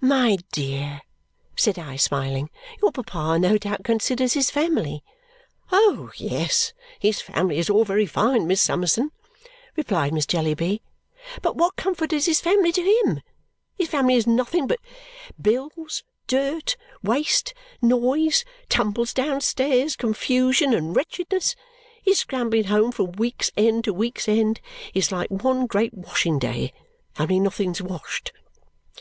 "My 0.00 0.36
dear!" 0.52 1.00
said 1.56 1.80
I, 1.80 1.96
smiling. 1.96 2.48
"Your 2.80 2.92
papa, 2.92 3.40
no 3.40 3.58
doubt, 3.58 3.82
considers 3.82 4.34
his 4.34 4.48
family." 4.48 5.02
"Oh, 5.72 6.12
yes, 6.16 6.72
his 7.00 7.20
family 7.20 7.58
is 7.58 7.68
all 7.68 7.84
very 7.84 8.06
fine, 8.06 8.46
Miss 8.46 8.62
Summerson," 8.62 9.10
replied 9.74 10.12
Miss 10.14 10.26
Jellyby; 10.26 10.80
"but 11.42 11.56
what 11.56 11.74
comfort 11.74 12.12
is 12.12 12.26
his 12.26 12.40
family 12.40 12.70
to 12.70 12.82
him? 12.82 13.20
His 13.76 13.88
family 13.88 14.14
is 14.14 14.28
nothing 14.28 14.68
but 14.68 14.78
bills, 15.42 16.04
dirt, 16.28 16.76
waste, 17.02 17.52
noise, 17.82 18.44
tumbles 18.68 19.12
downstairs, 19.12 19.96
confusion, 19.96 20.72
and 20.72 20.94
wretchedness. 20.94 21.56
His 22.04 22.20
scrambling 22.20 22.66
home, 22.66 22.92
from 22.92 23.10
week's 23.10 23.50
end 23.56 23.82
to 23.86 23.92
week's 23.92 24.28
end, 24.28 24.60
is 24.94 25.10
like 25.10 25.30
one 25.32 25.66
great 25.66 25.94
washing 25.94 26.38
day 26.38 26.72
only 27.18 27.40
nothing's 27.40 27.82
washed!" 27.82 28.32